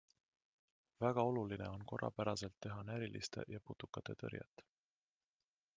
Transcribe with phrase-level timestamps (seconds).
[1.03, 4.65] Väga oluline on korrapäraselt teha näriliste ja putukate tõrjet.